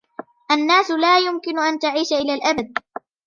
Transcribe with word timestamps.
الناس 0.51 0.91
لا 0.91 1.17
يمكن 1.19 1.59
أن 1.59 1.79
تعيش 1.79 2.13
إلى 2.13 2.33
الأبد. 2.33 2.73